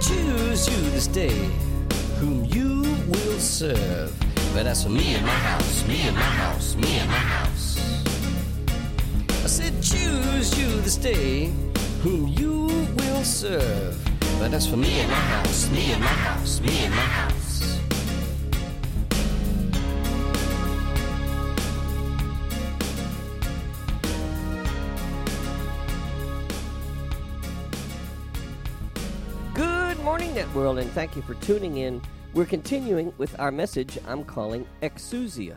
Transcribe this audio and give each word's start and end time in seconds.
Choose 0.00 0.66
you 0.68 0.90
this 0.90 1.06
day 1.06 1.50
whom 2.18 2.46
you 2.46 2.80
will 3.06 3.38
serve. 3.38 4.12
But 4.54 4.66
as 4.66 4.82
for 4.82 4.88
me 4.88 5.14
and 5.14 5.24
my 5.26 5.32
house, 5.32 5.86
me 5.86 6.00
and 6.08 6.16
my 6.16 6.22
house, 6.22 6.74
me 6.74 6.98
and 6.98 7.08
my 7.08 7.16
house. 7.16 7.78
I 9.44 9.46
said, 9.46 9.82
choose 9.82 10.58
you 10.58 10.80
this 10.80 10.96
day 10.96 11.52
whom 12.02 12.28
you 12.28 12.66
will 12.96 13.24
serve. 13.24 13.94
But 14.38 14.54
as 14.54 14.66
for 14.66 14.78
me 14.78 15.00
and 15.00 15.10
my 15.10 15.16
house, 15.16 15.70
me 15.70 15.92
and 15.92 16.00
my 16.00 16.08
house, 16.08 16.60
me 16.62 16.84
and 16.84 16.94
my 16.94 17.00
house. 17.02 17.39
World, 30.54 30.78
and 30.78 30.90
thank 30.90 31.14
you 31.14 31.22
for 31.22 31.34
tuning 31.34 31.76
in. 31.76 32.02
We're 32.34 32.44
continuing 32.44 33.12
with 33.18 33.38
our 33.38 33.52
message 33.52 33.98
I'm 34.08 34.24
calling 34.24 34.66
Exousia, 34.82 35.56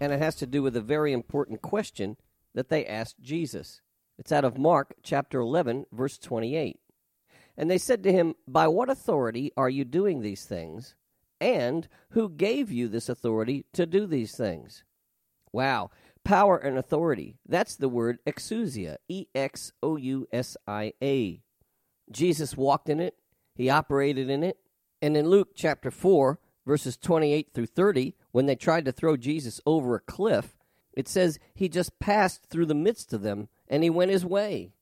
and 0.00 0.12
it 0.12 0.18
has 0.18 0.34
to 0.36 0.46
do 0.46 0.62
with 0.62 0.76
a 0.76 0.80
very 0.80 1.12
important 1.12 1.60
question 1.60 2.16
that 2.54 2.70
they 2.70 2.86
asked 2.86 3.20
Jesus. 3.20 3.82
It's 4.18 4.32
out 4.32 4.44
of 4.44 4.56
Mark 4.56 4.94
chapter 5.02 5.40
11, 5.40 5.86
verse 5.92 6.16
28. 6.16 6.78
And 7.58 7.70
they 7.70 7.76
said 7.76 8.02
to 8.04 8.12
him, 8.12 8.34
By 8.48 8.66
what 8.66 8.88
authority 8.88 9.52
are 9.58 9.68
you 9.68 9.84
doing 9.84 10.22
these 10.22 10.44
things? 10.44 10.94
And 11.38 11.86
who 12.10 12.30
gave 12.30 12.72
you 12.72 12.88
this 12.88 13.10
authority 13.10 13.66
to 13.74 13.84
do 13.84 14.06
these 14.06 14.34
things? 14.34 14.84
Wow, 15.52 15.90
power 16.24 16.56
and 16.56 16.78
authority. 16.78 17.36
That's 17.46 17.76
the 17.76 17.90
word 17.90 18.20
exousia, 18.26 18.96
E 19.06 19.26
X 19.34 19.72
O 19.82 19.96
U 19.96 20.26
S 20.32 20.56
I 20.66 20.94
A. 21.02 21.42
Jesus 22.10 22.56
walked 22.56 22.88
in 22.88 23.00
it, 23.00 23.16
he 23.54 23.70
operated 23.70 24.30
in 24.30 24.42
it. 24.42 24.58
And 25.00 25.16
in 25.16 25.28
Luke 25.28 25.50
chapter 25.54 25.90
4, 25.90 26.38
verses 26.66 26.96
28 26.96 27.48
through 27.52 27.66
30, 27.66 28.14
when 28.32 28.46
they 28.46 28.56
tried 28.56 28.84
to 28.86 28.92
throw 28.92 29.16
Jesus 29.16 29.60
over 29.66 29.94
a 29.94 30.00
cliff, 30.00 30.56
it 30.92 31.08
says 31.08 31.38
he 31.54 31.68
just 31.68 31.98
passed 31.98 32.46
through 32.46 32.66
the 32.66 32.74
midst 32.74 33.12
of 33.12 33.22
them 33.22 33.48
and 33.68 33.82
he 33.82 33.90
went 33.90 34.10
his 34.10 34.24
way. 34.24 34.72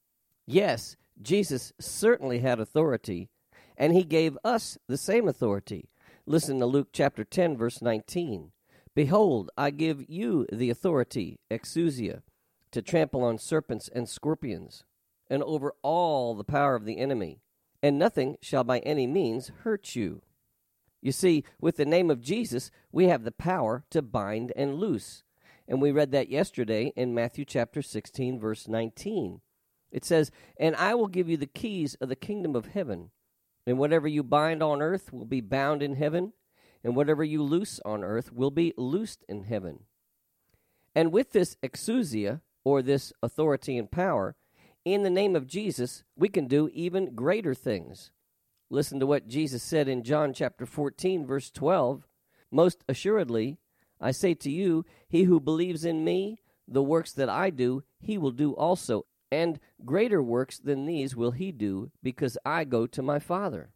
Yes, 0.47 0.97
Jesus 1.21 1.73
certainly 1.81 2.41
had 2.41 2.59
authority, 2.59 3.29
and 3.77 3.93
he 3.93 4.05
gave 4.05 4.37
us 4.45 4.77
the 4.89 4.97
same 4.97 5.29
authority. 5.29 5.89
Listen 6.27 6.59
to 6.59 6.67
Luke 6.67 6.89
chapter 6.93 7.25
10, 7.25 7.57
verse 7.57 7.81
19. 7.81 8.53
Behold, 8.95 9.51
I 9.57 9.71
give 9.71 10.09
you 10.09 10.47
the 10.53 10.71
authority, 10.71 11.39
exousia, 11.51 12.23
to 12.73 12.83
trample 12.83 13.23
on 13.23 13.39
serpents 13.39 13.89
and 13.95 14.09
scorpions, 14.09 14.85
and 15.31 15.43
over 15.43 15.75
all 15.83 16.35
the 16.35 16.45
power 16.45 16.75
of 16.75 16.85
the 16.85 16.99
enemy, 16.99 17.41
and 17.83 17.99
nothing 17.99 18.37
shall 18.41 18.65
by 18.65 18.79
any 18.81 19.07
means 19.07 19.51
hurt 19.63 19.97
you. 19.97 20.23
You 21.01 21.13
see, 21.13 21.45
with 21.61 21.77
the 21.77 21.85
name 21.85 22.11
of 22.11 22.21
Jesus, 22.21 22.71
we 22.93 23.09
have 23.09 23.25
the 23.25 23.33
power 23.33 23.85
to 23.91 24.03
bind 24.03 24.53
and 24.55 24.77
loose. 24.77 25.25
And 25.67 25.83
we 25.83 25.91
read 25.91 26.13
that 26.13 26.29
yesterday 26.29 26.93
in 26.97 27.15
Matthew 27.15 27.45
chapter 27.45 27.83
16, 27.83 28.39
verse 28.39 28.69
19. 28.69 29.41
It 29.91 30.05
says, 30.05 30.31
And 30.59 30.77
I 30.77 30.95
will 30.95 31.09
give 31.09 31.29
you 31.29 31.37
the 31.37 31.47
keys 31.47 31.97
of 32.01 32.09
the 32.09 32.17
kingdom 32.17 32.55
of 32.55 32.67
heaven. 32.67 33.11
And 33.67 33.79
whatever 33.79 34.07
you 34.07 34.23
bind 34.23 34.63
on 34.63 34.81
earth 34.81 35.13
will 35.13 35.25
be 35.25 35.41
bound 35.41 35.83
in 35.83 35.97
heaven, 35.97 36.33
and 36.85 36.97
whatever 36.97 37.23
you 37.25 37.43
loose 37.43 37.81
on 37.85 38.03
earth 38.05 38.33
will 38.33 38.51
be 38.51 38.73
loosed 38.77 39.25
in 39.29 39.45
heaven. 39.45 39.81
And 40.95 41.13
with 41.13 41.33
this 41.33 41.57
exousia, 41.63 42.41
or 42.65 42.83
this 42.83 43.13
authority 43.23 43.77
and 43.77 43.91
power, 43.91 44.37
in 44.85 45.03
the 45.03 45.11
name 45.11 45.37
of 45.37 45.47
Jesus, 45.47 46.03
we 46.17 46.29
can 46.29 46.47
do 46.47 46.69
even 46.73 47.15
greater 47.15 47.55
things. 47.55 48.11
Listen 48.71 48.99
to 49.01 49.07
what 49.07 49.29
Jesus 49.29 49.63
said 49.63 49.89
in 49.89 50.03
John 50.03 50.33
chapter 50.33 50.67
14, 50.67 51.27
verse 51.27 51.51
12. 51.51 52.07
Most 52.51 52.85
assuredly, 52.89 53.59
I 54.01 54.11
say 54.11 54.35
to 54.35 54.51
you, 54.51 54.85
he 55.09 55.25
who 55.25 55.41
believes 55.41 55.85
in 55.85 56.05
me, 56.05 56.39
the 56.67 56.83
works 56.83 57.13
that 57.13 57.29
I 57.29 57.51
do, 57.51 57.85
he 58.01 58.19
will 58.19 58.31
do 58.31 58.53
also, 58.53 59.07
and 59.31 59.61
greater 59.85 60.23
works 60.23 60.59
than 60.59 60.87
these 60.87 61.15
will 61.15 61.31
he 61.33 61.53
do, 61.53 61.91
because 62.03 62.37
I 62.45 62.65
go 62.65 62.87
to 62.87 63.03
my 63.03 63.19
Father. 63.19 63.71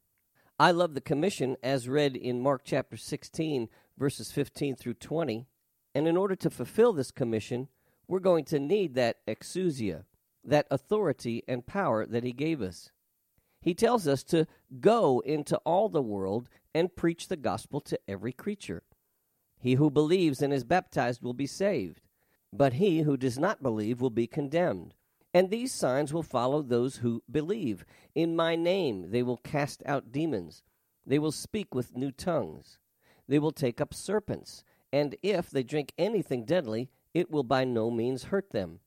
I 0.59 0.71
love 0.71 0.95
the 0.95 1.01
commission 1.01 1.57
as 1.63 1.89
read 1.89 2.17
in 2.17 2.41
Mark 2.41 2.63
chapter 2.65 2.97
16, 2.97 3.69
verses 3.99 4.33
15 4.33 4.77
through 4.77 4.95
20. 4.95 5.47
And 5.95 6.09
in 6.09 6.17
order 6.17 6.37
to 6.37 6.51
fulfill 6.51 6.93
this 6.93 7.11
commission, 7.11 7.69
we're 8.09 8.21
going 8.21 8.45
to 8.47 8.59
need 8.59 8.95
that 8.95 9.19
exousia, 9.27 10.05
that 10.47 10.67
authority 10.71 11.43
and 11.49 11.67
power 11.67 12.07
that 12.07 12.25
he 12.25 12.33
gave 12.33 12.63
us. 12.63 12.91
He 13.61 13.75
tells 13.75 14.07
us 14.07 14.23
to 14.25 14.47
go 14.81 15.21
into 15.21 15.57
all 15.59 15.89
the 15.89 16.03
world 16.03 16.49
and 16.75 16.95
preach 16.95 17.29
the 17.29 17.37
gospel 17.37 17.81
to 17.81 17.99
every 18.07 18.33
creature. 18.33 18.85
He 19.59 19.75
who 19.75 19.91
believes 19.91 20.41
and 20.41 20.53
is 20.53 20.65
baptized 20.65 21.23
will 21.23 21.35
be 21.35 21.47
saved, 21.47 22.01
but 22.53 22.75
he 22.75 23.01
who 23.01 23.17
does 23.17 23.39
not 23.39 23.63
believe 23.63 24.01
will 24.01 24.11
be 24.11 24.27
condemned. 24.27 24.95
And 25.35 25.51
these 25.51 25.73
signs 25.73 26.15
will 26.15 26.23
follow 26.23 26.63
those 26.63 26.99
who 26.99 27.23
believe. 27.31 27.85
In 28.15 28.37
my 28.37 28.57
name 28.57 29.11
they 29.11 29.23
will 29.23 29.37
cast 29.39 29.83
out 29.85 30.13
demons. 30.13 30.63
They 31.05 31.19
will 31.19 31.33
speak 31.33 31.75
with 31.75 31.97
new 31.97 32.11
tongues. 32.11 32.79
They 33.29 33.39
will 33.39 33.53
take 33.53 33.81
up 33.81 33.93
serpents. 33.93 34.65
And 34.93 35.17
if 35.23 35.51
they 35.51 35.63
drink 35.63 35.93
anything 35.99 36.45
deadly, 36.45 36.91
it 37.13 37.31
will 37.31 37.43
by 37.43 37.65
no 37.65 37.91
means 37.91 38.25
hurt 38.25 38.51
them. 38.51 38.81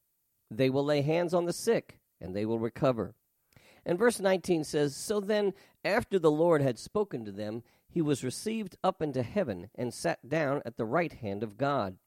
They 0.51 0.69
will 0.69 0.85
lay 0.85 1.01
hands 1.01 1.33
on 1.33 1.45
the 1.45 1.53
sick, 1.53 1.99
and 2.19 2.35
they 2.35 2.45
will 2.45 2.59
recover. 2.59 3.13
And 3.85 3.97
verse 3.97 4.19
19 4.19 4.63
says 4.63 4.95
So 4.95 5.19
then, 5.19 5.53
after 5.83 6.19
the 6.19 6.31
Lord 6.31 6.61
had 6.61 6.77
spoken 6.77 7.25
to 7.25 7.31
them, 7.31 7.63
he 7.87 8.01
was 8.01 8.23
received 8.23 8.77
up 8.83 9.01
into 9.01 9.23
heaven 9.23 9.69
and 9.75 9.93
sat 9.93 10.27
down 10.27 10.61
at 10.65 10.77
the 10.77 10.85
right 10.85 11.13
hand 11.13 11.43
of 11.43 11.57
God. 11.57 11.97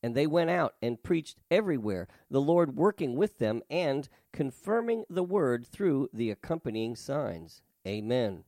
And 0.00 0.14
they 0.14 0.28
went 0.28 0.50
out 0.50 0.74
and 0.80 1.02
preached 1.02 1.40
everywhere, 1.50 2.06
the 2.30 2.40
Lord 2.40 2.76
working 2.76 3.16
with 3.16 3.38
them 3.38 3.62
and 3.68 4.08
confirming 4.32 5.04
the 5.10 5.24
word 5.24 5.66
through 5.66 6.08
the 6.12 6.30
accompanying 6.30 6.94
signs. 6.94 7.62
Amen. 7.86 8.44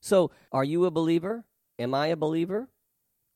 So, 0.00 0.30
are 0.52 0.62
you 0.62 0.84
a 0.84 0.92
believer? 0.92 1.44
Am 1.80 1.94
I 1.94 2.08
a 2.08 2.16
believer? 2.16 2.68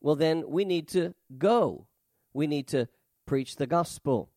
Well, 0.00 0.14
then 0.14 0.44
we 0.48 0.64
need 0.64 0.86
to 0.88 1.14
go. 1.36 1.86
We 2.32 2.46
need 2.46 2.68
to 2.68 2.88
preach 3.26 3.56
the 3.56 3.66
gospel. 3.66 4.30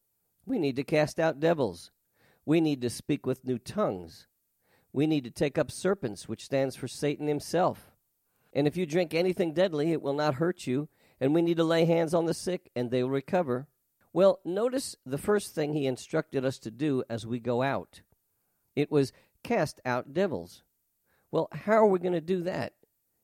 We 0.45 0.59
need 0.59 0.75
to 0.75 0.83
cast 0.83 1.19
out 1.19 1.39
devils. 1.39 1.91
We 2.45 2.61
need 2.61 2.81
to 2.81 2.89
speak 2.89 3.25
with 3.25 3.45
new 3.45 3.57
tongues. 3.57 4.27
We 4.93 5.07
need 5.07 5.23
to 5.23 5.31
take 5.31 5.57
up 5.57 5.71
serpents, 5.71 6.29
which 6.29 6.45
stands 6.45 6.75
for 6.75 6.87
Satan 6.87 7.27
himself. 7.27 7.91
And 8.53 8.67
if 8.67 8.77
you 8.77 8.85
drink 8.85 9.13
anything 9.13 9.53
deadly, 9.53 9.91
it 9.91 10.01
will 10.01 10.13
not 10.13 10.35
hurt 10.35 10.67
you. 10.67 10.87
And 11.19 11.33
we 11.33 11.41
need 11.41 11.57
to 11.57 11.63
lay 11.63 11.85
hands 11.85 12.13
on 12.13 12.25
the 12.25 12.33
sick, 12.33 12.69
and 12.75 12.91
they 12.91 13.03
will 13.03 13.09
recover. 13.09 13.67
Well, 14.13 14.39
notice 14.45 14.95
the 15.05 15.17
first 15.17 15.53
thing 15.53 15.73
he 15.73 15.87
instructed 15.87 16.45
us 16.45 16.59
to 16.59 16.71
do 16.71 17.03
as 17.09 17.25
we 17.25 17.39
go 17.39 17.61
out 17.61 18.01
it 18.75 18.91
was 18.91 19.13
cast 19.43 19.79
out 19.85 20.13
devils. 20.13 20.63
Well, 21.31 21.47
how 21.51 21.73
are 21.73 21.87
we 21.87 21.99
going 21.99 22.13
to 22.13 22.21
do 22.21 22.43
that? 22.43 22.73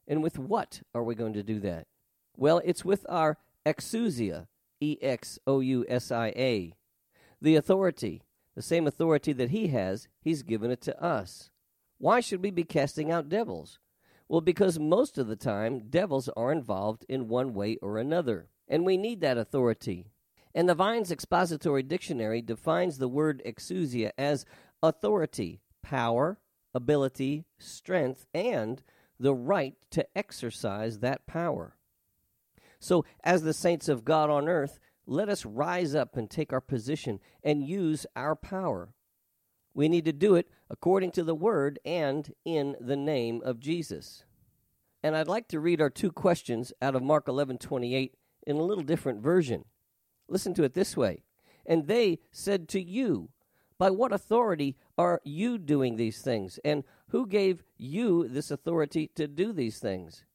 And 0.07 0.23
with 0.23 0.39
what 0.39 0.81
are 0.93 1.03
we 1.03 1.15
going 1.15 1.33
to 1.33 1.43
do 1.43 1.59
that? 1.59 1.87
Well, 2.37 2.61
it's 2.63 2.85
with 2.85 3.05
our 3.09 3.37
exousia, 3.65 4.47
E 4.79 4.97
X 5.01 5.39
O 5.45 5.59
U 5.59 5.85
S 5.87 6.11
I 6.11 6.27
A. 6.35 6.73
The 7.41 7.55
authority, 7.55 8.21
the 8.55 8.61
same 8.61 8.85
authority 8.85 9.33
that 9.33 9.49
he 9.49 9.67
has, 9.69 10.07
he's 10.21 10.43
given 10.43 10.69
it 10.69 10.81
to 10.81 11.03
us. 11.03 11.49
Why 11.97 12.19
should 12.19 12.43
we 12.43 12.51
be 12.51 12.63
casting 12.63 13.11
out 13.11 13.29
devils? 13.29 13.79
Well, 14.27 14.41
because 14.41 14.79
most 14.79 15.17
of 15.17 15.27
the 15.27 15.35
time, 15.35 15.89
devils 15.89 16.29
are 16.37 16.51
involved 16.51 17.05
in 17.09 17.27
one 17.27 17.53
way 17.53 17.77
or 17.81 17.97
another, 17.97 18.47
and 18.67 18.85
we 18.85 18.95
need 18.95 19.21
that 19.21 19.37
authority. 19.37 20.11
And 20.53 20.69
the 20.69 20.75
Vine's 20.75 21.11
Expository 21.11 21.83
Dictionary 21.83 22.41
defines 22.41 22.97
the 22.97 23.07
word 23.07 23.41
exousia 23.45 24.11
as 24.17 24.45
authority, 24.83 25.61
power, 25.81 26.39
ability, 26.73 27.45
strength, 27.59 28.25
and 28.33 28.81
the 29.19 29.33
right 29.33 29.75
to 29.91 30.05
exercise 30.15 30.99
that 30.99 31.25
power. 31.27 31.75
So, 32.79 33.05
as 33.23 33.43
the 33.43 33.53
saints 33.53 33.87
of 33.87 34.05
God 34.05 34.29
on 34.29 34.49
earth, 34.49 34.79
let 35.05 35.29
us 35.29 35.45
rise 35.45 35.95
up 35.95 36.15
and 36.15 36.29
take 36.29 36.53
our 36.53 36.61
position 36.61 37.19
and 37.43 37.63
use 37.63 38.05
our 38.15 38.35
power. 38.35 38.93
We 39.73 39.89
need 39.89 40.05
to 40.05 40.13
do 40.13 40.35
it 40.35 40.47
according 40.69 41.11
to 41.11 41.23
the 41.23 41.35
Word 41.35 41.79
and 41.85 42.33
in 42.45 42.75
the 42.79 42.95
name 42.95 43.41
of 43.43 43.59
Jesus. 43.59 44.25
And 45.03 45.15
I'd 45.15 45.27
like 45.27 45.47
to 45.49 45.59
read 45.59 45.81
our 45.81 45.89
two 45.89 46.11
questions 46.11 46.73
out 46.81 46.95
of 46.95 47.01
Mark 47.01 47.27
11:28 47.27 48.15
in 48.45 48.57
a 48.57 48.63
little 48.63 48.83
different 48.83 49.21
version. 49.21 49.65
Listen 50.27 50.53
to 50.55 50.63
it 50.63 50.73
this 50.73 50.95
way. 50.95 51.23
And 51.65 51.87
they 51.87 52.19
said 52.31 52.67
to 52.69 52.81
you, 52.81 53.29
By 53.77 53.89
what 53.89 54.13
authority 54.13 54.77
are 54.97 55.21
you 55.23 55.57
doing 55.57 55.95
these 55.95 56.21
things? 56.21 56.59
And 56.63 56.83
who 57.09 57.25
gave 57.25 57.63
you 57.77 58.27
this 58.27 58.51
authority 58.51 59.07
to 59.15 59.27
do 59.27 59.51
these 59.51 59.79
things? 59.79 60.25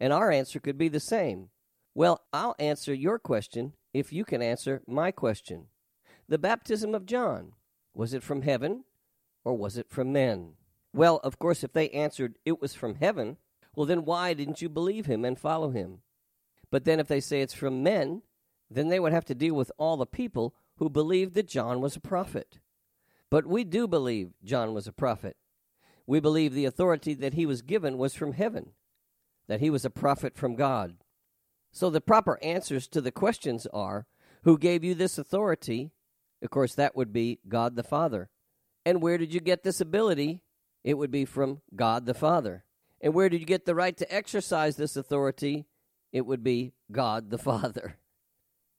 And 0.00 0.12
our 0.12 0.30
answer 0.30 0.58
could 0.58 0.78
be 0.78 0.88
the 0.88 1.00
same. 1.00 1.50
Well, 1.94 2.24
I'll 2.32 2.56
answer 2.58 2.94
your 2.94 3.18
question 3.18 3.74
if 3.94 4.12
you 4.12 4.24
can 4.24 4.42
answer 4.42 4.82
my 4.86 5.10
question. 5.10 5.68
The 6.28 6.38
baptism 6.38 6.94
of 6.94 7.06
John, 7.06 7.52
was 7.94 8.12
it 8.12 8.22
from 8.22 8.42
heaven 8.42 8.84
or 9.44 9.56
was 9.56 9.78
it 9.78 9.88
from 9.88 10.12
men? 10.12 10.54
Well, 10.92 11.20
of 11.22 11.38
course, 11.38 11.64
if 11.64 11.72
they 11.72 11.88
answered 11.90 12.38
it 12.44 12.60
was 12.60 12.74
from 12.74 12.96
heaven, 12.96 13.36
well, 13.74 13.86
then 13.86 14.04
why 14.04 14.34
didn't 14.34 14.60
you 14.60 14.68
believe 14.68 15.06
him 15.06 15.24
and 15.24 15.38
follow 15.38 15.70
him? 15.70 15.98
But 16.70 16.84
then 16.84 16.98
if 16.98 17.08
they 17.08 17.20
say 17.20 17.40
it's 17.40 17.54
from 17.54 17.82
men, 17.82 18.22
then 18.70 18.88
they 18.88 18.98
would 18.98 19.12
have 19.12 19.24
to 19.26 19.34
deal 19.34 19.54
with 19.54 19.70
all 19.78 19.96
the 19.96 20.06
people 20.06 20.54
who 20.76 20.90
believed 20.90 21.34
that 21.34 21.48
John 21.48 21.80
was 21.80 21.96
a 21.96 22.00
prophet. 22.00 22.58
But 23.30 23.46
we 23.46 23.64
do 23.64 23.86
believe 23.86 24.32
John 24.42 24.74
was 24.74 24.86
a 24.86 24.92
prophet. 24.92 25.36
We 26.06 26.20
believe 26.20 26.52
the 26.52 26.64
authority 26.64 27.14
that 27.14 27.34
he 27.34 27.46
was 27.46 27.62
given 27.62 27.96
was 27.96 28.14
from 28.14 28.32
heaven, 28.32 28.70
that 29.46 29.60
he 29.60 29.70
was 29.70 29.84
a 29.84 29.90
prophet 29.90 30.36
from 30.36 30.56
God. 30.56 30.96
So 31.74 31.90
the 31.90 32.00
proper 32.00 32.38
answers 32.40 32.86
to 32.88 33.00
the 33.00 33.10
questions 33.10 33.66
are 33.72 34.06
Who 34.44 34.58
gave 34.58 34.84
you 34.84 34.94
this 34.94 35.18
authority? 35.18 35.90
Of 36.40 36.50
course, 36.50 36.76
that 36.76 36.94
would 36.94 37.12
be 37.12 37.40
God 37.48 37.74
the 37.74 37.82
Father. 37.82 38.30
And 38.86 39.02
where 39.02 39.18
did 39.18 39.34
you 39.34 39.40
get 39.40 39.64
this 39.64 39.80
ability? 39.80 40.40
It 40.84 40.94
would 40.94 41.10
be 41.10 41.24
from 41.24 41.62
God 41.74 42.06
the 42.06 42.14
Father. 42.14 42.64
And 43.00 43.12
where 43.12 43.28
did 43.28 43.40
you 43.40 43.46
get 43.46 43.66
the 43.66 43.74
right 43.74 43.96
to 43.96 44.14
exercise 44.14 44.76
this 44.76 44.96
authority? 44.96 45.66
It 46.12 46.26
would 46.26 46.44
be 46.44 46.74
God 46.92 47.30
the 47.30 47.38
Father. 47.38 47.96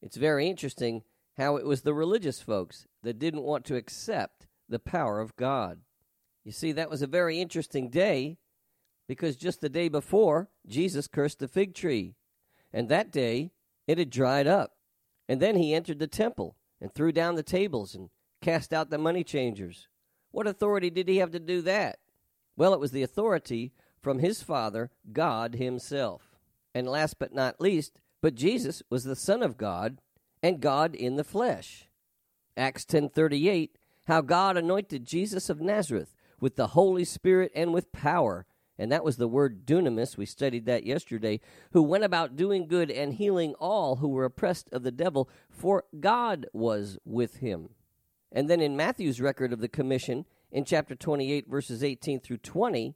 It's 0.01 0.15
very 0.15 0.47
interesting 0.47 1.03
how 1.37 1.57
it 1.57 1.65
was 1.65 1.81
the 1.81 1.93
religious 1.93 2.41
folks 2.41 2.87
that 3.03 3.19
didn't 3.19 3.43
want 3.43 3.65
to 3.65 3.75
accept 3.75 4.47
the 4.69 4.79
power 4.79 5.19
of 5.19 5.35
God. 5.35 5.79
You 6.45 6.53
see, 6.53 6.71
that 6.71 6.89
was 6.89 7.01
a 7.01 7.07
very 7.07 7.41
interesting 7.41 7.89
day 7.89 8.37
because 9.05 9.35
just 9.35 9.59
the 9.59 9.67
day 9.67 9.89
before, 9.89 10.47
Jesus 10.65 11.07
cursed 11.07 11.39
the 11.39 11.49
fig 11.49 11.73
tree. 11.73 12.15
And 12.75 12.89
that 12.89 13.09
day, 13.09 13.51
it 13.87 13.97
had 13.97 14.09
dried 14.09 14.47
up. 14.47 14.73
And 15.29 15.41
then 15.41 15.55
he 15.55 15.73
entered 15.73 15.99
the 15.99 16.07
temple 16.07 16.57
and 16.81 16.93
threw 16.93 17.13
down 17.13 17.35
the 17.35 17.41
tables 17.41 17.95
and 17.95 18.09
cast 18.41 18.73
out 18.73 18.89
the 18.89 18.97
money 18.97 19.23
changers. 19.23 19.87
What 20.31 20.45
authority 20.45 20.89
did 20.89 21.07
he 21.07 21.17
have 21.17 21.31
to 21.31 21.39
do 21.39 21.61
that? 21.61 21.99
Well, 22.57 22.73
it 22.73 22.79
was 22.81 22.91
the 22.91 23.01
authority 23.01 23.71
from 24.01 24.19
his 24.19 24.43
Father, 24.43 24.91
God 25.13 25.55
Himself. 25.55 26.35
And 26.73 26.85
last 26.85 27.17
but 27.17 27.33
not 27.33 27.61
least, 27.61 27.97
but 28.21 28.35
Jesus 28.35 28.83
was 28.89 29.05
the 29.05 29.15
Son 29.15 29.41
of 29.41 29.57
God 29.57 30.01
and 30.43 30.59
God 30.59 30.93
in 30.93 31.15
the 31.15 31.23
flesh. 31.23 31.87
Acts 32.57 32.85
10:38 32.85 33.77
how 34.07 34.21
God 34.21 34.55
anointed 34.57 35.05
Jesus 35.05 35.49
of 35.49 35.61
Nazareth 35.61 36.13
with 36.39 36.57
the 36.57 36.67
Holy 36.67 37.05
Spirit 37.05 37.51
and 37.55 37.73
with 37.73 37.91
power 37.91 38.45
and 38.77 38.91
that 38.91 39.03
was 39.03 39.17
the 39.17 39.27
word 39.27 39.65
dunamis 39.65 40.17
we 40.17 40.25
studied 40.25 40.65
that 40.65 40.85
yesterday 40.85 41.39
who 41.71 41.81
went 41.81 42.03
about 42.03 42.35
doing 42.35 42.67
good 42.67 42.91
and 42.91 43.13
healing 43.13 43.53
all 43.55 43.97
who 43.97 44.09
were 44.09 44.25
oppressed 44.25 44.69
of 44.71 44.83
the 44.83 44.91
devil 44.91 45.29
for 45.49 45.85
God 45.99 46.47
was 46.53 46.97
with 47.05 47.37
him. 47.37 47.69
And 48.31 48.49
then 48.49 48.59
in 48.59 48.75
Matthew's 48.75 49.21
record 49.21 49.53
of 49.53 49.61
the 49.61 49.69
commission 49.69 50.25
in 50.51 50.65
chapter 50.65 50.95
28 50.95 51.47
verses 51.47 51.83
18 51.83 52.19
through 52.19 52.37
20 52.37 52.95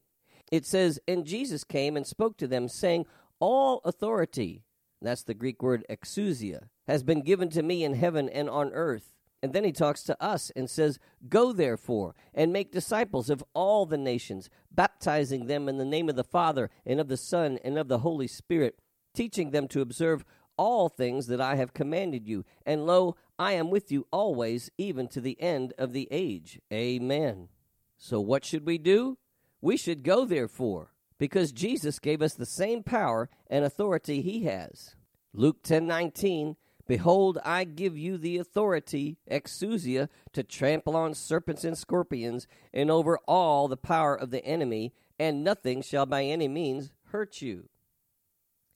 it 0.52 0.66
says 0.66 1.00
and 1.08 1.26
Jesus 1.26 1.64
came 1.64 1.96
and 1.96 2.06
spoke 2.06 2.38
to 2.38 2.48
them 2.48 2.68
saying 2.68 3.06
all 3.40 3.81
authority 3.86 4.64
that's 5.02 5.24
the 5.24 5.34
Greek 5.34 5.64
word 5.64 5.86
exousia 5.90 6.68
has 6.88 7.04
been 7.04 7.22
given 7.22 7.50
to 7.52 7.64
me 7.64 7.84
in 7.84 7.94
heaven 7.94 8.28
and 8.30 8.50
on 8.50 8.72
earth. 8.74 9.14
And 9.41 9.53
then 9.53 9.63
he 9.63 9.71
talks 9.71 10.03
to 10.03 10.21
us 10.21 10.51
and 10.56 10.69
says, 10.69 11.00
Go 11.27 11.53
therefore 11.53 12.15
and 12.33 12.51
make 12.51 12.71
disciples 12.71 13.30
of 13.30 13.44
all 13.53 13.86
the 13.86 13.97
nations, 13.97 14.50
baptizing 14.71 15.47
them 15.47 15.69
in 15.69 15.77
the 15.77 15.86
name 15.86 16.09
of 16.09 16.15
the 16.15 16.24
Father 16.24 16.69
and 16.86 17.00
of 17.00 17.07
the 17.07 17.18
Son 17.18 17.57
and 17.63 17.77
of 17.77 17.88
the 17.88 18.00
Holy 18.00 18.27
Spirit, 18.27 18.80
teaching 19.13 19.51
them 19.51 19.68
to 19.69 19.81
observe 19.81 20.25
all 20.57 20.89
things 20.89 21.27
that 21.27 21.39
I 21.39 21.56
have 21.56 21.74
commanded 21.74 22.27
you. 22.27 22.44
And 22.65 22.86
lo, 22.86 23.15
I 23.38 23.53
am 23.53 23.69
with 23.69 23.91
you 23.91 24.06
always, 24.12 24.69
even 24.77 25.07
to 25.09 25.21
the 25.21 25.39
end 25.42 25.74
of 25.77 25.94
the 25.94 26.09
age. 26.12 26.59
Amen. 26.71 27.47
So 27.97 28.19
what 28.19 28.44
should 28.44 28.65
we 28.65 28.77
do? 28.77 29.18
We 29.62 29.77
should 29.77 30.03
go 30.03 30.25
therefore, 30.25 30.94
because 31.18 31.53
Jesus 31.53 32.00
gave 32.00 32.21
us 32.21 32.33
the 32.33 32.45
same 32.45 32.83
power 32.83 33.30
and 33.47 33.63
authority 33.63 34.21
he 34.21 34.44
has. 34.44 34.95
Luke 35.33 35.63
10 35.63 35.88
19 35.88 36.57
Behold, 36.89 37.38
I 37.45 37.65
give 37.65 37.95
you 37.95 38.18
the 38.18 38.39
authority, 38.39 39.19
exousia, 39.30 40.09
to 40.33 40.41
trample 40.41 40.95
on 40.95 41.13
serpents 41.13 41.63
and 41.63 41.77
scorpions, 41.77 42.47
and 42.74 42.89
over 42.89 43.19
all 43.27 43.68
the 43.68 43.77
power 43.77 44.15
of 44.15 44.31
the 44.31 44.44
enemy, 44.44 44.91
and 45.19 45.44
nothing 45.44 45.83
shall 45.83 46.07
by 46.07 46.24
any 46.24 46.47
means 46.47 46.91
hurt 47.12 47.44
you. 47.44 47.69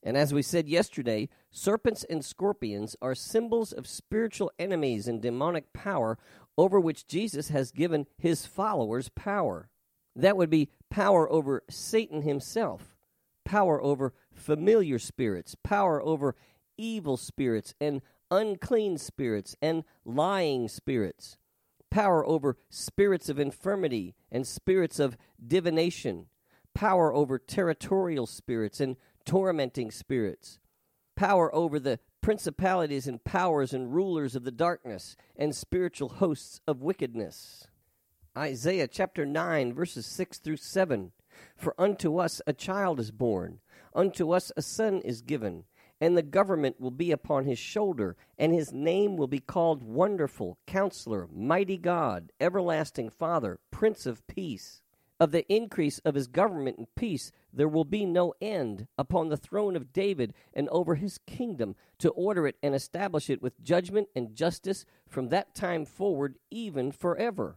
And 0.00 0.16
as 0.16 0.32
we 0.32 0.42
said 0.42 0.68
yesterday, 0.68 1.28
serpents 1.50 2.04
and 2.08 2.24
scorpions 2.24 2.94
are 3.02 3.16
symbols 3.16 3.72
of 3.72 3.88
spiritual 3.88 4.52
enemies 4.60 5.08
and 5.08 5.20
demonic 5.20 5.72
power 5.72 6.16
over 6.56 6.78
which 6.78 7.08
Jesus 7.08 7.48
has 7.48 7.72
given 7.72 8.06
his 8.16 8.46
followers 8.46 9.08
power. 9.16 9.70
That 10.14 10.36
would 10.36 10.50
be 10.50 10.70
power 10.88 11.28
over 11.32 11.64
Satan 11.68 12.22
himself, 12.22 12.94
power 13.44 13.82
over 13.82 14.14
familiar 14.32 15.00
spirits, 15.00 15.56
power 15.64 16.00
over 16.00 16.36
evil 16.76 17.16
spirits 17.16 17.74
and 17.80 18.02
unclean 18.30 18.98
spirits 18.98 19.56
and 19.62 19.84
lying 20.04 20.68
spirits, 20.68 21.36
power 21.90 22.26
over 22.26 22.56
spirits 22.70 23.28
of 23.28 23.38
infirmity 23.38 24.14
and 24.30 24.46
spirits 24.46 24.98
of 24.98 25.16
divination, 25.44 26.26
power 26.74 27.12
over 27.14 27.38
territorial 27.38 28.26
spirits 28.26 28.80
and 28.80 28.96
tormenting 29.24 29.90
spirits, 29.90 30.58
power 31.16 31.54
over 31.54 31.78
the 31.78 31.98
principalities 32.20 33.06
and 33.06 33.22
powers 33.22 33.72
and 33.72 33.94
rulers 33.94 34.34
of 34.34 34.44
the 34.44 34.50
darkness 34.50 35.16
and 35.36 35.54
spiritual 35.54 36.08
hosts 36.08 36.60
of 36.66 36.82
wickedness. 36.82 37.68
Isaiah 38.36 38.88
chapter 38.88 39.24
9, 39.24 39.72
verses 39.72 40.06
6 40.06 40.38
through 40.38 40.56
7. 40.56 41.12
For 41.56 41.74
unto 41.78 42.18
us 42.18 42.40
a 42.46 42.52
child 42.52 42.98
is 42.98 43.10
born, 43.10 43.60
unto 43.94 44.30
us 44.32 44.50
a 44.56 44.62
son 44.62 45.00
is 45.02 45.20
given 45.22 45.64
and 46.04 46.18
the 46.18 46.22
government 46.22 46.78
will 46.78 46.90
be 46.90 47.10
upon 47.12 47.46
his 47.46 47.58
shoulder, 47.58 48.14
and 48.38 48.52
his 48.52 48.74
name 48.74 49.16
will 49.16 49.26
be 49.26 49.38
called 49.38 49.82
Wonderful, 49.82 50.58
Counselor, 50.66 51.26
Mighty 51.32 51.78
God, 51.78 52.30
Everlasting 52.38 53.08
Father, 53.08 53.58
Prince 53.70 54.04
of 54.04 54.26
Peace. 54.26 54.82
Of 55.18 55.30
the 55.30 55.50
increase 55.50 56.00
of 56.00 56.14
his 56.14 56.26
government 56.26 56.76
and 56.76 56.94
peace 56.94 57.32
there 57.54 57.68
will 57.68 57.86
be 57.86 58.04
no 58.04 58.34
end 58.42 58.86
upon 58.98 59.30
the 59.30 59.38
throne 59.38 59.76
of 59.76 59.94
David 59.94 60.34
and 60.52 60.68
over 60.68 60.96
his 60.96 61.16
kingdom, 61.26 61.74
to 62.00 62.10
order 62.10 62.46
it 62.46 62.56
and 62.62 62.74
establish 62.74 63.30
it 63.30 63.40
with 63.40 63.64
judgment 63.64 64.08
and 64.14 64.36
justice 64.36 64.84
from 65.08 65.30
that 65.30 65.54
time 65.54 65.86
forward, 65.86 66.34
even 66.50 66.92
forever. 66.92 67.56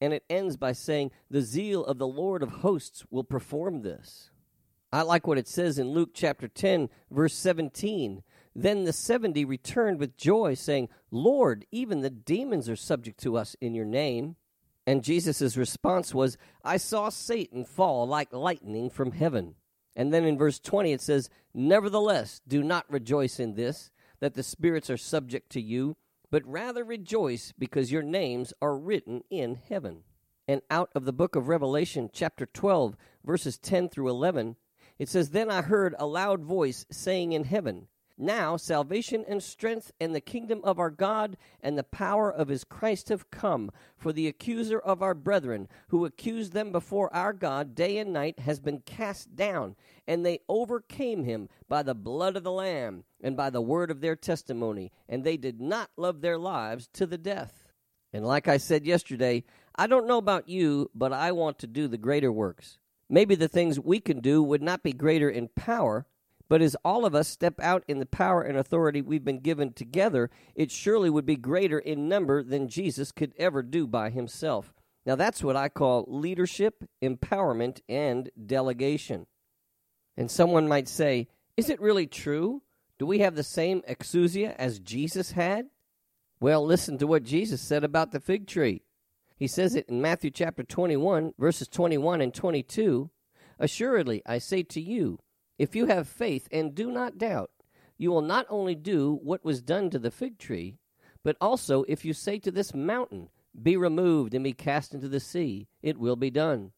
And 0.00 0.12
it 0.12 0.24
ends 0.28 0.56
by 0.56 0.72
saying, 0.72 1.12
The 1.30 1.42
zeal 1.42 1.84
of 1.84 1.98
the 1.98 2.08
Lord 2.08 2.42
of 2.42 2.50
hosts 2.50 3.04
will 3.08 3.22
perform 3.22 3.82
this. 3.82 4.32
I 4.92 5.02
like 5.02 5.26
what 5.26 5.38
it 5.38 5.48
says 5.48 5.78
in 5.78 5.90
Luke 5.90 6.10
chapter 6.14 6.48
10, 6.48 6.88
verse 7.10 7.34
17. 7.34 8.22
Then 8.54 8.84
the 8.84 8.92
70 8.92 9.44
returned 9.44 10.00
with 10.00 10.16
joy, 10.16 10.54
saying, 10.54 10.88
Lord, 11.10 11.66
even 11.70 12.00
the 12.00 12.10
demons 12.10 12.68
are 12.68 12.76
subject 12.76 13.20
to 13.20 13.36
us 13.36 13.54
in 13.60 13.74
your 13.74 13.84
name. 13.84 14.36
And 14.86 15.04
Jesus' 15.04 15.56
response 15.56 16.14
was, 16.14 16.38
I 16.64 16.78
saw 16.78 17.10
Satan 17.10 17.64
fall 17.64 18.06
like 18.06 18.32
lightning 18.32 18.88
from 18.88 19.12
heaven. 19.12 19.56
And 19.94 20.14
then 20.14 20.24
in 20.24 20.38
verse 20.38 20.58
20 20.58 20.92
it 20.92 21.02
says, 21.02 21.28
Nevertheless, 21.52 22.40
do 22.48 22.62
not 22.62 22.90
rejoice 22.90 23.38
in 23.38 23.54
this, 23.54 23.90
that 24.20 24.34
the 24.34 24.42
spirits 24.42 24.88
are 24.88 24.96
subject 24.96 25.50
to 25.50 25.60
you, 25.60 25.96
but 26.30 26.46
rather 26.46 26.84
rejoice 26.84 27.52
because 27.58 27.92
your 27.92 28.02
names 28.02 28.54
are 28.62 28.76
written 28.76 29.22
in 29.28 29.60
heaven. 29.68 30.04
And 30.46 30.62
out 30.70 30.90
of 30.94 31.04
the 31.04 31.12
book 31.12 31.36
of 31.36 31.48
Revelation, 31.48 32.08
chapter 32.12 32.46
12, 32.46 32.96
verses 33.24 33.58
10 33.58 33.90
through 33.90 34.08
11, 34.08 34.56
it 34.98 35.08
says, 35.08 35.30
Then 35.30 35.50
I 35.50 35.62
heard 35.62 35.94
a 35.98 36.06
loud 36.06 36.42
voice 36.42 36.84
saying 36.90 37.32
in 37.32 37.44
heaven, 37.44 37.86
Now 38.16 38.56
salvation 38.56 39.24
and 39.28 39.42
strength 39.42 39.92
and 40.00 40.14
the 40.14 40.20
kingdom 40.20 40.60
of 40.64 40.80
our 40.80 40.90
God 40.90 41.36
and 41.60 41.78
the 41.78 41.84
power 41.84 42.30
of 42.30 42.48
his 42.48 42.64
Christ 42.64 43.08
have 43.08 43.30
come. 43.30 43.70
For 43.96 44.12
the 44.12 44.26
accuser 44.26 44.78
of 44.78 45.02
our 45.02 45.14
brethren, 45.14 45.68
who 45.88 46.04
accused 46.04 46.52
them 46.52 46.72
before 46.72 47.14
our 47.14 47.32
God 47.32 47.74
day 47.74 47.98
and 47.98 48.12
night, 48.12 48.40
has 48.40 48.58
been 48.58 48.80
cast 48.80 49.36
down, 49.36 49.76
and 50.06 50.26
they 50.26 50.40
overcame 50.48 51.24
him 51.24 51.48
by 51.68 51.82
the 51.84 51.94
blood 51.94 52.36
of 52.36 52.42
the 52.42 52.52
Lamb 52.52 53.04
and 53.22 53.36
by 53.36 53.50
the 53.50 53.60
word 53.60 53.90
of 53.90 54.00
their 54.00 54.16
testimony, 54.16 54.90
and 55.08 55.22
they 55.22 55.36
did 55.36 55.60
not 55.60 55.90
love 55.96 56.20
their 56.20 56.38
lives 56.38 56.88
to 56.94 57.06
the 57.06 57.18
death. 57.18 57.64
And 58.12 58.26
like 58.26 58.48
I 58.48 58.56
said 58.56 58.86
yesterday, 58.86 59.44
I 59.76 59.86
don't 59.86 60.08
know 60.08 60.18
about 60.18 60.48
you, 60.48 60.90
but 60.94 61.12
I 61.12 61.32
want 61.32 61.60
to 61.60 61.66
do 61.66 61.86
the 61.86 61.98
greater 61.98 62.32
works. 62.32 62.78
Maybe 63.08 63.34
the 63.34 63.48
things 63.48 63.80
we 63.80 64.00
can 64.00 64.20
do 64.20 64.42
would 64.42 64.62
not 64.62 64.82
be 64.82 64.92
greater 64.92 65.30
in 65.30 65.48
power, 65.48 66.06
but 66.48 66.62
as 66.62 66.76
all 66.84 67.04
of 67.04 67.14
us 67.14 67.28
step 67.28 67.60
out 67.60 67.84
in 67.88 67.98
the 67.98 68.06
power 68.06 68.42
and 68.42 68.56
authority 68.56 69.02
we've 69.02 69.24
been 69.24 69.40
given 69.40 69.72
together, 69.72 70.30
it 70.54 70.70
surely 70.70 71.10
would 71.10 71.26
be 71.26 71.36
greater 71.36 71.78
in 71.78 72.08
number 72.08 72.42
than 72.42 72.68
Jesus 72.68 73.12
could 73.12 73.32
ever 73.38 73.62
do 73.62 73.86
by 73.86 74.10
himself. 74.10 74.74
Now, 75.06 75.14
that's 75.14 75.42
what 75.42 75.56
I 75.56 75.68
call 75.68 76.04
leadership, 76.08 76.84
empowerment, 77.02 77.80
and 77.88 78.30
delegation. 78.44 79.26
And 80.16 80.30
someone 80.30 80.68
might 80.68 80.88
say, 80.88 81.28
Is 81.56 81.70
it 81.70 81.80
really 81.80 82.06
true? 82.06 82.62
Do 82.98 83.06
we 83.06 83.20
have 83.20 83.36
the 83.36 83.44
same 83.44 83.82
exousia 83.82 84.54
as 84.56 84.80
Jesus 84.80 85.32
had? 85.32 85.66
Well, 86.40 86.64
listen 86.64 86.98
to 86.98 87.06
what 87.06 87.22
Jesus 87.22 87.60
said 87.60 87.84
about 87.84 88.12
the 88.12 88.20
fig 88.20 88.46
tree. 88.46 88.82
He 89.38 89.46
says 89.46 89.76
it 89.76 89.88
in 89.88 90.02
Matthew 90.02 90.32
chapter 90.32 90.64
21, 90.64 91.34
verses 91.38 91.68
21 91.68 92.20
and 92.20 92.34
22. 92.34 93.08
Assuredly, 93.60 94.20
I 94.26 94.38
say 94.38 94.64
to 94.64 94.80
you, 94.80 95.20
if 95.58 95.76
you 95.76 95.86
have 95.86 96.08
faith 96.08 96.48
and 96.50 96.74
do 96.74 96.90
not 96.90 97.18
doubt, 97.18 97.50
you 97.96 98.10
will 98.10 98.22
not 98.22 98.46
only 98.48 98.74
do 98.74 99.20
what 99.22 99.44
was 99.44 99.62
done 99.62 99.90
to 99.90 99.98
the 99.98 100.10
fig 100.10 100.38
tree, 100.38 100.78
but 101.22 101.36
also 101.40 101.84
if 101.86 102.04
you 102.04 102.12
say 102.12 102.40
to 102.40 102.50
this 102.50 102.74
mountain, 102.74 103.28
Be 103.60 103.76
removed 103.76 104.34
and 104.34 104.42
be 104.42 104.52
cast 104.52 104.92
into 104.92 105.08
the 105.08 105.20
sea, 105.20 105.68
it 105.82 105.98
will 105.98 106.16
be 106.16 106.30
done. 106.30 106.72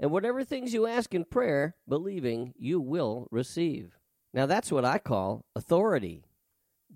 And 0.00 0.10
whatever 0.10 0.44
things 0.44 0.72
you 0.72 0.86
ask 0.86 1.14
in 1.14 1.26
prayer, 1.26 1.76
believing, 1.86 2.54
you 2.56 2.80
will 2.80 3.28
receive. 3.30 3.98
Now 4.32 4.46
that's 4.46 4.72
what 4.72 4.84
I 4.84 4.98
call 4.98 5.44
authority. 5.54 6.24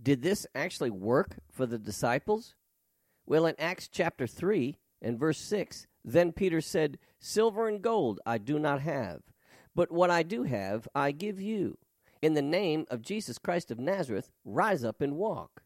Did 0.00 0.22
this 0.22 0.46
actually 0.54 0.90
work 0.90 1.36
for 1.50 1.66
the 1.66 1.78
disciples? 1.78 2.54
Well, 3.26 3.46
in 3.46 3.54
Acts 3.58 3.88
chapter 3.88 4.26
3 4.26 4.78
and 5.02 5.18
verse 5.18 5.38
6, 5.38 5.86
then 6.04 6.32
Peter 6.32 6.60
said, 6.60 6.98
Silver 7.18 7.68
and 7.68 7.82
gold 7.82 8.20
I 8.24 8.38
do 8.38 8.58
not 8.58 8.80
have, 8.80 9.22
but 9.74 9.92
what 9.92 10.10
I 10.10 10.22
do 10.22 10.44
have 10.44 10.88
I 10.94 11.10
give 11.10 11.40
you. 11.40 11.76
In 12.22 12.34
the 12.34 12.42
name 12.42 12.86
of 12.88 13.02
Jesus 13.02 13.38
Christ 13.38 13.70
of 13.70 13.80
Nazareth, 13.80 14.30
rise 14.44 14.84
up 14.84 15.00
and 15.00 15.16
walk. 15.16 15.62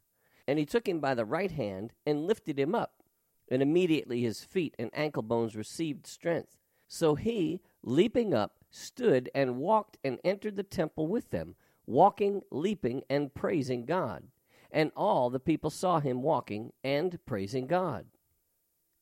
And 0.48 0.58
he 0.58 0.64
took 0.64 0.88
him 0.88 1.00
by 1.00 1.14
the 1.14 1.24
right 1.24 1.50
hand 1.50 1.92
and 2.06 2.26
lifted 2.26 2.58
him 2.58 2.74
up. 2.74 3.02
And 3.50 3.62
immediately 3.62 4.22
his 4.22 4.42
feet 4.42 4.74
and 4.78 4.90
ankle 4.94 5.22
bones 5.22 5.54
received 5.54 6.06
strength. 6.06 6.56
So 6.88 7.14
he, 7.14 7.60
leaping 7.82 8.32
up, 8.32 8.56
stood 8.70 9.30
and 9.34 9.56
walked 9.56 9.98
and 10.02 10.18
entered 10.24 10.56
the 10.56 10.62
temple 10.62 11.06
with 11.08 11.30
them, 11.30 11.56
walking, 11.86 12.42
leaping, 12.50 13.02
and 13.10 13.34
praising 13.34 13.84
God. 13.84 14.24
And 14.70 14.92
all 14.96 15.30
the 15.30 15.40
people 15.40 15.70
saw 15.70 16.00
him 16.00 16.22
walking 16.22 16.72
and 16.82 17.18
praising 17.26 17.66
God. 17.66 18.06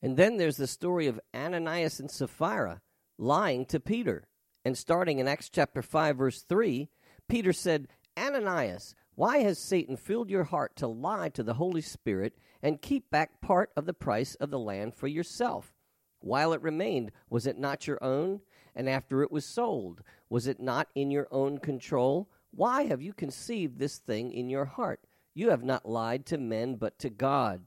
And 0.05 0.19
then 0.19 0.37
there's 0.37 0.59
the 0.59 0.67
story 0.67 1.07
of 1.07 1.19
Ananias 1.35 1.99
and 1.99 2.11
Sapphira 2.11 2.83
lying 3.17 3.65
to 3.65 3.81
Peter. 3.81 4.29
And 4.63 4.77
starting 4.77 5.19
in 5.19 5.27
Acts 5.27 5.49
chapter 5.49 5.81
5, 5.81 6.19
verse 6.19 6.43
3, 6.43 6.91
Peter 7.27 7.55
said, 7.55 7.89
Ananias, 8.15 8.95
why 9.15 9.39
has 9.39 9.59
Satan 9.59 9.97
filled 9.97 10.29
your 10.29 10.45
heart 10.45 10.77
to 10.77 10.87
lie 10.87 11.31
to 11.31 11.43
the 11.43 11.55
Holy 11.55 11.81
Spirit 11.81 12.37
and 12.63 12.83
keep 12.83 13.11
back 13.11 13.41
part 13.41 13.71
of 13.79 13.87
the 13.87 13.95
price 13.95 14.35
of 14.35 14.51
the 14.51 14.59
land 14.59 14.95
for 14.95 15.09
yourself? 15.09 15.73
While 16.21 16.53
it 16.53 16.61
remained, 16.61 17.11
was 17.31 17.47
it 17.47 17.57
not 17.57 17.87
your 17.87 18.05
own? 18.05 18.43
And 18.75 18.91
after 18.91 19.23
it 19.23 19.33
was 19.33 19.47
sold, 19.47 20.03
was 20.29 20.47
it 20.47 20.61
not 20.61 20.89
in 20.95 21.11
your 21.11 21.29
own 21.31 21.57
control? 21.61 22.29
Why 22.51 22.83
have 22.89 23.01
you 23.01 23.15
conceived 23.15 23.79
this 23.79 23.97
thing 23.97 24.33
in 24.33 24.51
your 24.51 24.67
heart? 24.67 25.01
You 25.33 25.49
have 25.49 25.65
not 25.65 25.89
lied 25.89 26.27
to 26.27 26.37
men, 26.37 26.75
but 26.75 26.99
to 26.99 27.09
God. 27.09 27.63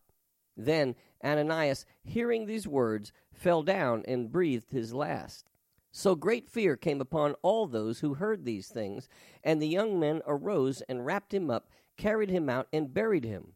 Then 0.58 0.96
Ananias, 1.24 1.86
hearing 2.04 2.46
these 2.46 2.68
words, 2.68 3.14
fell 3.32 3.64
down 3.64 4.04
and 4.08 4.32
breathed 4.32 4.72
his 4.72 4.94
last. 4.94 5.46
So 5.92 6.16
great 6.16 6.50
fear 6.50 6.76
came 6.76 7.00
upon 7.00 7.36
all 7.42 7.68
those 7.68 8.00
who 8.00 8.16
heard 8.16 8.44
these 8.44 8.68
things, 8.68 9.08
and 9.44 9.62
the 9.62 9.68
young 9.68 10.00
men 10.00 10.22
arose 10.28 10.82
and 10.90 11.06
wrapped 11.06 11.34
him 11.34 11.50
up, 11.50 11.70
carried 11.96 12.30
him 12.30 12.50
out, 12.50 12.68
and 12.74 12.94
buried 12.94 13.24
him. 13.24 13.54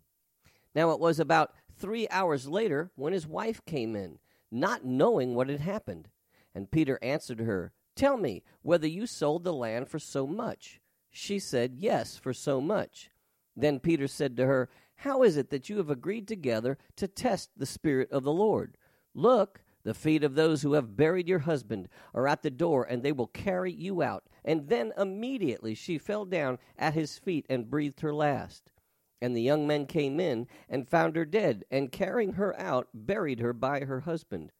Now 0.73 0.91
it 0.91 0.99
was 0.99 1.19
about 1.19 1.53
three 1.75 2.07
hours 2.09 2.47
later 2.47 2.91
when 2.95 3.13
his 3.13 3.27
wife 3.27 3.63
came 3.65 3.95
in, 3.95 4.19
not 4.49 4.85
knowing 4.85 5.35
what 5.35 5.49
had 5.49 5.59
happened. 5.59 6.09
And 6.55 6.71
Peter 6.71 6.99
answered 7.01 7.39
her, 7.39 7.73
Tell 7.95 8.17
me 8.17 8.43
whether 8.61 8.87
you 8.87 9.05
sold 9.05 9.43
the 9.43 9.53
land 9.53 9.89
for 9.89 9.99
so 9.99 10.25
much. 10.25 10.79
She 11.09 11.39
said, 11.39 11.75
Yes, 11.75 12.17
for 12.17 12.33
so 12.33 12.61
much. 12.61 13.09
Then 13.55 13.79
Peter 13.79 14.07
said 14.07 14.37
to 14.37 14.45
her, 14.45 14.69
How 15.01 15.23
is 15.23 15.35
it 15.35 15.49
that 15.49 15.67
you 15.67 15.77
have 15.77 15.89
agreed 15.89 16.27
together 16.27 16.77
to 16.97 17.07
test 17.07 17.49
the 17.57 17.65
Spirit 17.65 18.11
of 18.11 18.21
the 18.21 18.31
Lord? 18.31 18.77
Look, 19.15 19.63
the 19.81 19.95
feet 19.95 20.23
of 20.23 20.35
those 20.35 20.61
who 20.61 20.73
have 20.73 20.95
buried 20.95 21.27
your 21.27 21.39
husband 21.39 21.89
are 22.13 22.27
at 22.27 22.43
the 22.43 22.51
door, 22.51 22.83
and 22.83 23.01
they 23.01 23.11
will 23.11 23.25
carry 23.25 23.71
you 23.71 24.03
out. 24.03 24.29
And 24.45 24.69
then 24.69 24.93
immediately 24.95 25.73
she 25.73 25.97
fell 25.97 26.25
down 26.25 26.59
at 26.77 26.93
his 26.93 27.17
feet 27.17 27.47
and 27.49 27.67
breathed 27.67 28.01
her 28.01 28.13
last. 28.13 28.71
And 29.19 29.35
the 29.35 29.41
young 29.41 29.65
men 29.65 29.87
came 29.87 30.19
in 30.19 30.45
and 30.69 30.87
found 30.87 31.15
her 31.15 31.25
dead, 31.25 31.65
and 31.71 31.91
carrying 31.91 32.33
her 32.33 32.55
out, 32.59 32.89
buried 32.93 33.39
her 33.39 33.53
by 33.53 33.79
her 33.79 34.01
husband. 34.01 34.51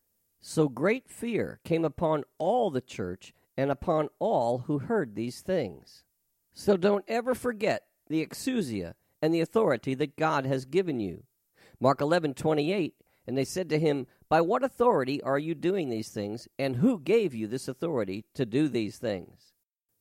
So 0.42 0.68
great 0.68 1.08
fear 1.08 1.60
came 1.64 1.86
upon 1.86 2.24
all 2.40 2.72
the 2.72 2.82
church 2.82 3.32
and 3.56 3.70
upon 3.70 4.10
all 4.18 4.64
who 4.66 4.80
heard 4.80 5.14
these 5.14 5.42
things. 5.42 6.04
So 6.52 6.78
don't 6.78 7.06
ever 7.08 7.36
forget 7.36 7.84
the 8.08 8.26
exousia 8.26 8.96
and 9.22 9.34
the 9.34 9.42
authority 9.42 9.94
that 9.96 10.18
God 10.18 10.46
has 10.46 10.66
given 10.66 11.00
you. 11.00 11.24
Mark 11.80 12.00
11:28 12.00 12.94
and 13.28 13.38
they 13.38 13.46
said 13.46 13.70
to 13.70 13.80
him, 13.80 14.08
"By 14.30 14.42
what 14.42 14.64
authority 14.64 15.22
are 15.22 15.40
you 15.40 15.54
doing 15.54 15.90
these 15.90 16.10
things, 16.10 16.48
and 16.58 16.78
who 16.78 17.00
gave 17.00 17.34
you 17.34 17.48
this 17.48 17.68
authority 17.68 18.26
to 18.34 18.46
do 18.46 18.68
these 18.68 18.98
things?" 18.98 19.54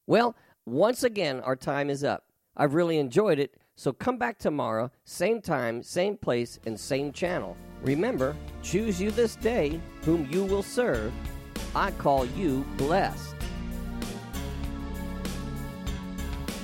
Well, 0.07 0.35
once 0.67 1.03
again 1.03 1.41
our 1.41 1.57
time 1.57 1.91
is 1.91 2.03
up. 2.03 2.27
I've 2.57 2.75
really 2.75 2.99
enjoyed 2.99 3.39
it, 3.39 3.57
so 3.77 3.93
come 3.93 4.19
back 4.19 4.39
tomorrow, 4.39 4.91
same 5.05 5.41
time, 5.41 5.83
same 5.83 6.17
place, 6.17 6.59
and 6.67 6.79
same 6.79 7.13
channel. 7.13 7.57
Remember, 7.83 8.37
choose 8.63 9.01
you 9.01 9.11
this 9.11 9.37
day 9.37 9.81
whom 10.03 10.27
you 10.31 10.45
will 10.45 10.63
serve. 10.63 11.13
I 11.75 11.91
call 11.93 12.27
you 12.27 12.65
blessed. 12.77 13.40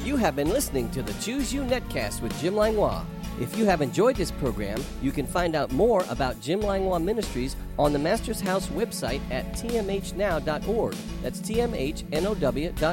You 0.07 0.15
have 0.15 0.37
been 0.37 0.51
listening 0.51 0.89
to 0.93 1.03
the 1.03 1.13
Choose 1.15 1.53
You 1.53 1.63
Netcast 1.63 2.23
with 2.23 2.41
Jim 2.41 2.55
Langlois. 2.55 3.05
If 3.41 3.59
you 3.59 3.65
have 3.65 3.83
enjoyed 3.83 4.15
this 4.15 4.31
program, 4.31 4.81
you 5.03 5.11
can 5.11 5.27
find 5.27 5.57
out 5.57 5.73
more 5.73 6.05
about 6.09 6.41
Jim 6.41 6.61
Langlois 6.61 7.01
Ministries 7.01 7.57
on 7.77 7.93
the 7.93 7.99
Master's 7.99 8.41
House 8.41 8.69
website 8.69 9.21
at 9.33 9.53
tmhnow.org. 9.55 10.95
That's 11.25 11.41
tmhnow.org. 11.41 12.85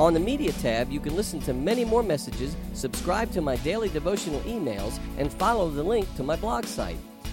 On 0.00 0.14
the 0.14 0.20
Media 0.20 0.52
tab, 0.52 0.90
you 0.90 0.98
can 0.98 1.14
listen 1.14 1.40
to 1.40 1.52
many 1.52 1.84
more 1.84 2.02
messages, 2.02 2.56
subscribe 2.72 3.30
to 3.32 3.42
my 3.42 3.56
daily 3.56 3.90
devotional 3.90 4.40
emails, 4.40 4.98
and 5.18 5.30
follow 5.30 5.68
the 5.68 5.82
link 5.82 6.08
to 6.16 6.22
my 6.22 6.36
blog 6.36 6.64
site. 6.64 6.96